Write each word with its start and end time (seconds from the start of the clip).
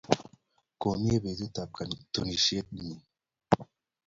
Ko 0.79 0.87
myee 1.01 1.21
petut 1.23 1.55
ap 1.63 1.69
katunisyenyi 1.77 2.93